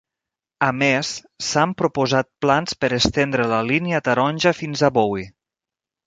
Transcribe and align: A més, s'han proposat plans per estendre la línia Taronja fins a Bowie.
A 0.67 0.67
més, 0.83 1.09
s'han 1.47 1.75
proposat 1.81 2.27
plans 2.45 2.77
per 2.85 2.89
estendre 2.97 3.45
la 3.51 3.59
línia 3.67 3.99
Taronja 4.07 4.55
fins 4.61 4.83
a 4.89 4.91
Bowie. 4.97 5.27